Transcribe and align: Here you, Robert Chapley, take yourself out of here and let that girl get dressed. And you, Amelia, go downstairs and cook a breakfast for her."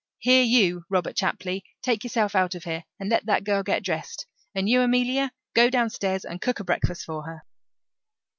Here 0.17 0.41
you, 0.41 0.85
Robert 0.89 1.15
Chapley, 1.15 1.63
take 1.83 2.03
yourself 2.03 2.33
out 2.33 2.55
of 2.55 2.63
here 2.63 2.85
and 2.99 3.07
let 3.07 3.27
that 3.27 3.43
girl 3.43 3.61
get 3.61 3.83
dressed. 3.83 4.25
And 4.55 4.67
you, 4.67 4.81
Amelia, 4.81 5.31
go 5.53 5.69
downstairs 5.69 6.25
and 6.25 6.41
cook 6.41 6.59
a 6.59 6.63
breakfast 6.63 7.05
for 7.05 7.21
her." 7.21 7.45